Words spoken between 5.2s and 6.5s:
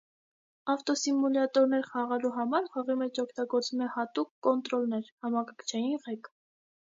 համակարգչային ղեկ։